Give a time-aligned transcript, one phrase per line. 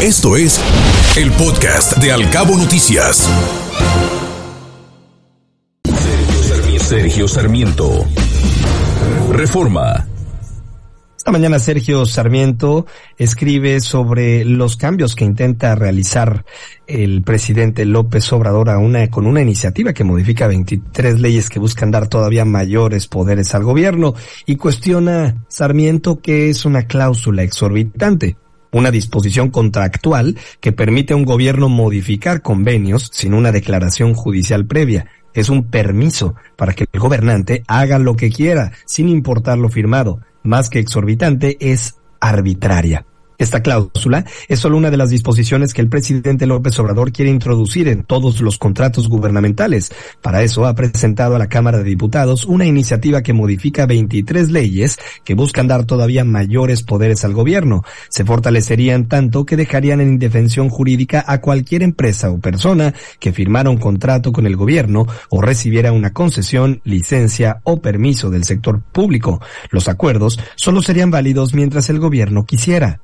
[0.00, 0.60] Esto es
[1.16, 3.28] el podcast de Alcabo Noticias.
[6.78, 8.06] Sergio Sarmiento.
[9.32, 10.06] Reforma.
[11.16, 16.44] Esta mañana Sergio Sarmiento escribe sobre los cambios que intenta realizar
[16.86, 21.90] el presidente López Obrador a una, con una iniciativa que modifica 23 leyes que buscan
[21.90, 24.14] dar todavía mayores poderes al gobierno
[24.46, 28.36] y cuestiona Sarmiento que es una cláusula exorbitante
[28.72, 35.06] una disposición contractual que permite a un gobierno modificar convenios sin una declaración judicial previa.
[35.34, 40.20] Es un permiso para que el gobernante haga lo que quiera, sin importar lo firmado.
[40.42, 43.06] Más que exorbitante, es arbitraria.
[43.38, 47.86] Esta cláusula es solo una de las disposiciones que el presidente López Obrador quiere introducir
[47.86, 49.92] en todos los contratos gubernamentales.
[50.20, 54.98] Para eso ha presentado a la Cámara de Diputados una iniciativa que modifica 23 leyes
[55.22, 57.84] que buscan dar todavía mayores poderes al gobierno.
[58.08, 63.70] Se fortalecerían tanto que dejarían en indefensión jurídica a cualquier empresa o persona que firmara
[63.70, 69.40] un contrato con el gobierno o recibiera una concesión, licencia o permiso del sector público.
[69.70, 73.00] Los acuerdos solo serían válidos mientras el gobierno quisiera.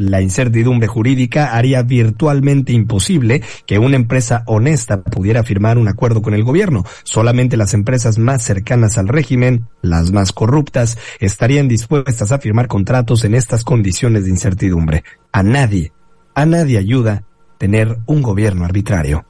[0.00, 6.32] La incertidumbre jurídica haría virtualmente imposible que una empresa honesta pudiera firmar un acuerdo con
[6.32, 6.86] el gobierno.
[7.02, 13.24] Solamente las empresas más cercanas al régimen, las más corruptas, estarían dispuestas a firmar contratos
[13.24, 15.04] en estas condiciones de incertidumbre.
[15.32, 15.92] A nadie,
[16.34, 17.24] a nadie ayuda
[17.58, 19.26] tener un gobierno arbitrario.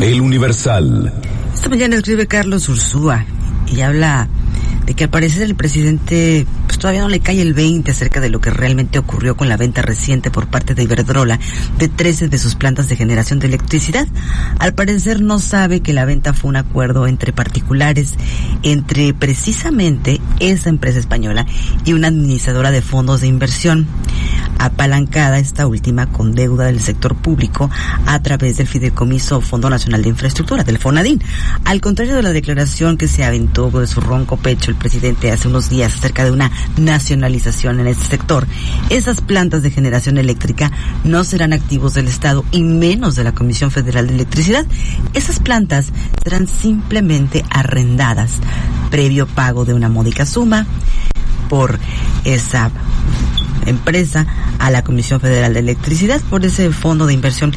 [0.00, 1.12] El Universal.
[1.52, 3.26] Esta mañana escribe Carlos Ursúa
[3.66, 4.26] y habla
[4.90, 8.28] de que al parecer el presidente pues todavía no le cae el 20 acerca de
[8.28, 11.38] lo que realmente ocurrió con la venta reciente por parte de Iberdrola
[11.78, 14.08] de 13 de sus plantas de generación de electricidad.
[14.58, 18.14] Al parecer no sabe que la venta fue un acuerdo entre particulares,
[18.64, 21.46] entre precisamente esa empresa española
[21.84, 23.86] y una administradora de fondos de inversión
[24.60, 27.70] apalancada esta última con deuda del sector público
[28.06, 31.22] a través del Fideicomiso Fondo Nacional de Infraestructura, del FONADIN.
[31.64, 35.48] Al contrario de la declaración que se aventó de su ronco pecho el presidente hace
[35.48, 38.46] unos días acerca de una nacionalización en este sector,
[38.90, 40.70] esas plantas de generación eléctrica
[41.04, 44.66] no serán activos del Estado y menos de la Comisión Federal de Electricidad.
[45.14, 45.92] Esas plantas
[46.22, 48.32] serán simplemente arrendadas
[48.90, 50.66] previo pago de una módica suma
[51.48, 51.78] por
[52.24, 52.70] esa
[53.66, 54.26] empresa
[54.60, 57.52] a la Comisión Federal de Electricidad por ese fondo de inversión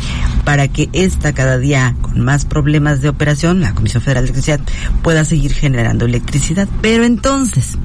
[0.45, 4.61] para que esta cada día con más problemas de operación, la Comisión Federal de Electricidad
[5.03, 6.67] pueda seguir generando electricidad.
[6.81, 7.77] Pero entonces,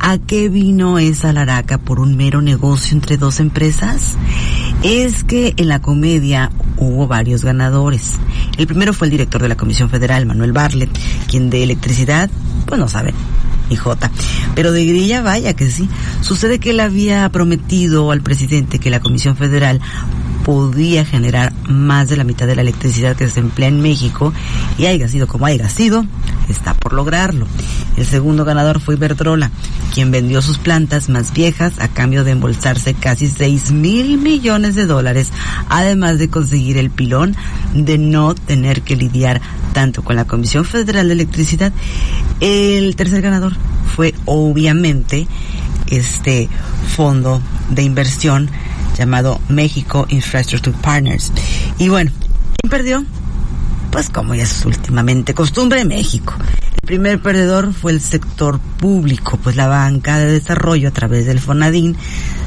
[0.00, 4.14] ¿a qué vino esa laraca por un mero negocio entre dos empresas?
[4.82, 8.14] Es que en la comedia hubo varios ganadores.
[8.58, 10.90] El primero fue el director de la Comisión Federal, Manuel Barlet,
[11.28, 12.28] quien de electricidad,
[12.66, 13.14] pues no sabe
[13.74, 14.10] J.
[14.54, 15.88] Pero de grilla, vaya que sí.
[16.26, 19.80] Sucede que él había prometido al presidente que la Comisión Federal
[20.44, 24.32] podía generar más de la mitad de la electricidad que se emplea en México
[24.76, 26.04] y haya sido como haya sido,
[26.48, 27.46] está por lograrlo.
[27.96, 29.52] El segundo ganador fue Iberdrola,
[29.94, 34.86] quien vendió sus plantas más viejas a cambio de embolsarse casi 6 mil millones de
[34.86, 35.30] dólares,
[35.68, 37.36] además de conseguir el pilón
[37.72, 39.40] de no tener que lidiar
[39.72, 41.72] tanto con la Comisión Federal de Electricidad.
[42.40, 43.52] El tercer ganador
[43.94, 45.28] fue obviamente
[45.88, 46.48] este
[46.96, 48.50] fondo de inversión
[48.96, 51.32] llamado México Infrastructure Partners.
[51.78, 52.10] Y bueno,
[52.56, 53.04] ¿quién perdió?
[53.90, 56.34] Pues como ya es últimamente costumbre, México.
[56.74, 61.40] El primer perdedor fue el sector público, pues la banca de desarrollo a través del
[61.40, 61.96] FONADIN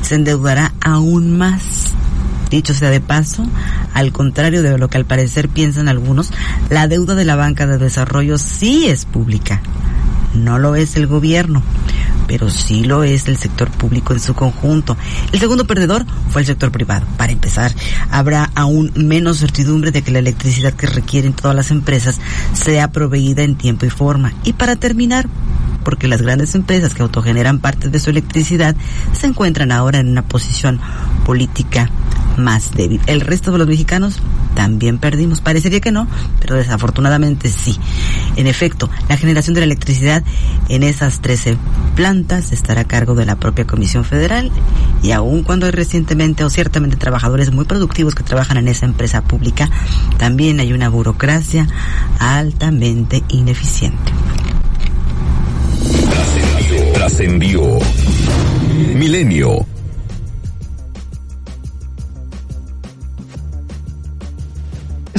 [0.01, 1.93] se endeudará aún más.
[2.49, 3.45] Dicho sea de paso,
[3.93, 6.31] al contrario de lo que al parecer piensan algunos,
[6.69, 9.61] la deuda de la banca de desarrollo sí es pública.
[10.33, 11.61] No lo es el gobierno
[12.29, 14.95] pero sí lo es el sector público en su conjunto.
[15.31, 17.07] El segundo perdedor fue el sector privado.
[17.17, 17.73] Para empezar,
[18.11, 22.19] habrá aún menos certidumbre de que la electricidad que requieren todas las empresas
[22.53, 24.31] sea proveída en tiempo y forma.
[24.43, 25.27] Y para terminar,
[25.83, 28.75] porque las grandes empresas que autogeneran parte de su electricidad
[29.11, 30.79] se encuentran ahora en una posición
[31.25, 31.89] política
[32.39, 33.01] más débil.
[33.05, 34.19] El resto de los mexicanos
[34.55, 35.41] también perdimos.
[35.41, 36.07] Parecería que no,
[36.39, 37.77] pero desafortunadamente sí.
[38.35, 40.23] En efecto, la generación de la electricidad
[40.69, 41.57] en esas 13
[41.95, 44.51] plantas estará a cargo de la propia Comisión Federal
[45.01, 49.21] y aun cuando hay recientemente o ciertamente trabajadores muy productivos que trabajan en esa empresa
[49.21, 49.69] pública,
[50.17, 51.67] también hay una burocracia
[52.19, 54.11] altamente ineficiente.
[56.93, 57.79] Trascendió.
[58.95, 59.65] Milenio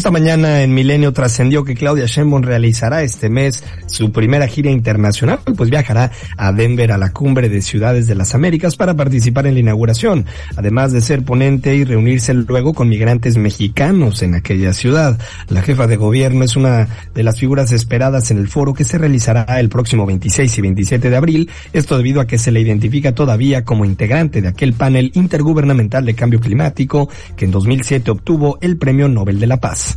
[0.01, 5.41] Esta mañana en Milenio trascendió que Claudia Sheinbaum realizará este mes su primera gira internacional,
[5.59, 9.53] pues viajará a Denver a la cumbre de ciudades de las Américas para participar en
[9.53, 10.25] la inauguración,
[10.57, 15.21] además de ser ponente y reunirse luego con migrantes mexicanos en aquella ciudad.
[15.51, 18.97] La jefa de gobierno es una de las figuras esperadas en el foro que se
[18.97, 23.15] realizará el próximo 26 y 27 de abril, esto debido a que se le identifica
[23.15, 28.79] todavía como integrante de aquel panel intergubernamental de cambio climático que en 2007 obtuvo el
[28.79, 29.90] Premio Nobel de la Paz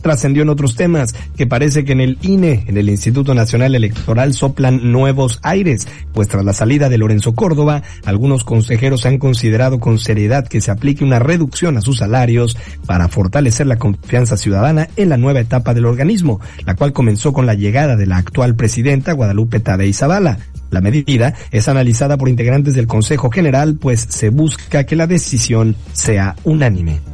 [0.00, 4.34] trascendió en otros temas, que parece que en el INE, en el Instituto Nacional Electoral,
[4.34, 9.98] soplan nuevos aires, pues tras la salida de Lorenzo Córdoba, algunos consejeros han considerado con
[9.98, 12.56] seriedad que se aplique una reducción a sus salarios
[12.86, 17.46] para fortalecer la confianza ciudadana en la nueva etapa del organismo, la cual comenzó con
[17.46, 20.38] la llegada de la actual presidenta Guadalupe Tadei Zavala.
[20.70, 25.74] La medida es analizada por integrantes del Consejo General, pues se busca que la decisión
[25.92, 27.09] sea unánime.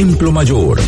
[0.00, 0.80] Templo Mayor.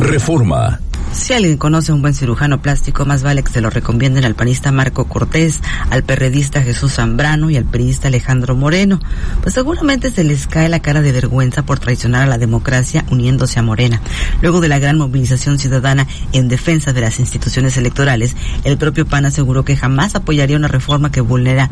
[0.00, 0.78] Reforma.
[1.14, 4.72] Si alguien conoce un buen cirujano plástico, más vale que se lo recomienden al panista
[4.72, 8.98] Marco Cortés, al perredista Jesús Zambrano y al periodista Alejandro Moreno,
[9.40, 13.60] pues seguramente se les cae la cara de vergüenza por traicionar a la democracia uniéndose
[13.60, 14.02] a Morena.
[14.42, 18.34] Luego de la gran movilización ciudadana en defensa de las instituciones electorales,
[18.64, 21.70] el propio PAN aseguró que jamás apoyaría una reforma que vulnera,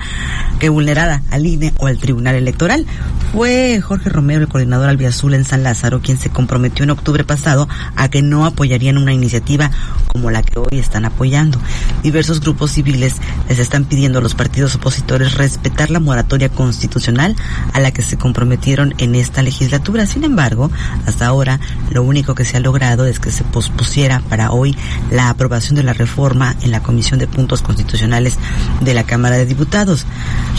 [0.60, 2.86] que vulnerara al INE o al Tribunal Electoral.
[3.32, 7.68] Fue Jorge Romero, el coordinador albiazul en San Lázaro, quien se comprometió en octubre pasado
[7.96, 9.31] a que no apoyarían una iniciativa
[10.06, 11.58] como la que hoy están apoyando.
[12.02, 13.16] Diversos grupos civiles
[13.48, 17.34] les están pidiendo a los partidos opositores respetar la moratoria constitucional
[17.72, 20.06] a la que se comprometieron en esta legislatura.
[20.06, 20.70] Sin embargo,
[21.06, 24.76] hasta ahora lo único que se ha logrado es que se pospusiera para hoy
[25.10, 28.38] la aprobación de la reforma en la Comisión de Puntos Constitucionales
[28.80, 30.06] de la Cámara de Diputados.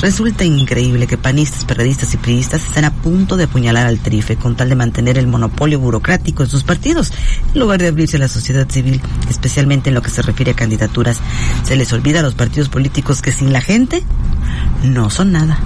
[0.01, 4.55] Resulta increíble que panistas, periodistas y priistas estén a punto de apuñalar al trife con
[4.55, 7.11] tal de mantener el monopolio burocrático en sus partidos,
[7.53, 10.55] en lugar de abrirse a la sociedad civil, especialmente en lo que se refiere a
[10.55, 11.19] candidaturas.
[11.63, 14.03] Se les olvida a los partidos políticos que sin la gente
[14.83, 15.59] no son nada.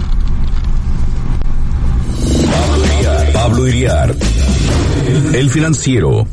[3.33, 4.15] Pablo Iriar,
[5.33, 6.27] el financiero.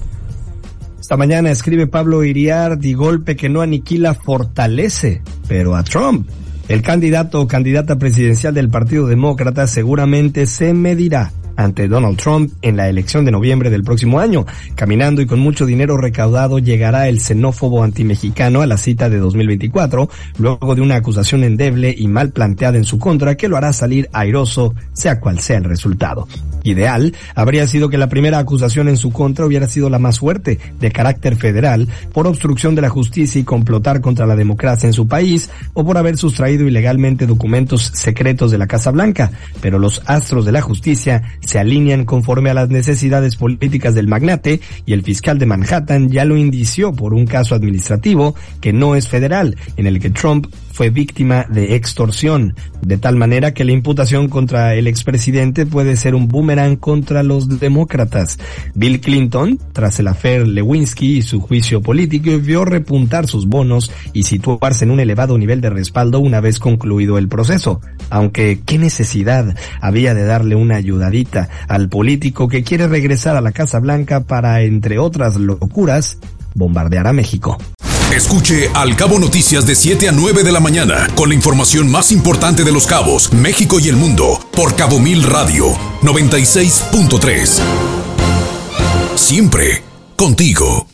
[1.00, 6.28] Esta mañana escribe Pablo Iriar, di golpe que no aniquila fortalece, pero a Trump.
[6.66, 12.77] El candidato o candidata presidencial del Partido Demócrata seguramente se medirá ante Donald Trump en
[12.77, 14.47] la elección de noviembre del próximo año.
[14.75, 20.09] Caminando y con mucho dinero recaudado llegará el xenófobo antimexicano a la cita de 2024,
[20.39, 24.09] luego de una acusación endeble y mal planteada en su contra que lo hará salir
[24.12, 26.27] airoso, sea cual sea el resultado.
[26.65, 30.59] Ideal habría sido que la primera acusación en su contra hubiera sido la más fuerte,
[30.81, 35.07] de carácter federal, por obstrucción de la justicia y complotar contra la democracia en su
[35.07, 39.31] país, o por haber sustraído ilegalmente documentos secretos de la Casa Blanca,
[39.61, 44.61] pero los astros de la justicia se alinean conforme a las necesidades políticas del magnate
[44.87, 49.08] y el fiscal de Manhattan ya lo indició por un caso administrativo que no es
[49.08, 54.29] federal, en el que Trump fue víctima de extorsión, de tal manera que la imputación
[54.29, 58.40] contra el expresidente puede ser un boomerang contra los demócratas.
[58.75, 64.25] Bill Clinton, tras el afer Lewinsky y su juicio político, vio repuntar sus bonos y
[64.25, 67.81] situarse en un elevado nivel de respaldo una vez concluido el proceso.
[68.11, 71.34] Aunque, ¿qué necesidad había de darle una ayudadita
[71.69, 76.19] al político que quiere regresar a la Casa Blanca para, entre otras locuras,
[76.55, 77.59] bombardear a México?
[78.15, 82.13] Escuche Al Cabo Noticias de 7 a 9 de la mañana con la información más
[82.13, 85.73] importante de los cabos, México y el mundo por Cabo Mil Radio
[86.03, 87.61] 96.3.
[89.17, 89.83] Siempre
[90.17, 90.94] contigo.